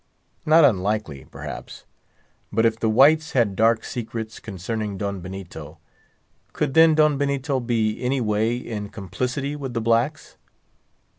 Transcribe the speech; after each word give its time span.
Not 0.47 0.65
unlikely, 0.65 1.25
perhaps. 1.29 1.85
But 2.51 2.65
if 2.65 2.79
the 2.79 2.89
whites 2.89 3.33
had 3.33 3.55
dark 3.55 3.83
secrets 3.83 4.39
concerning 4.39 4.97
Don 4.97 5.19
Benito, 5.21 5.77
could 6.53 6.73
then 6.73 6.95
Don 6.95 7.19
Benito 7.19 7.59
be 7.59 8.01
any 8.03 8.19
way 8.19 8.57
in 8.57 8.89
complicity 8.89 9.55
with 9.55 9.75
the 9.75 9.81
blacks? 9.81 10.37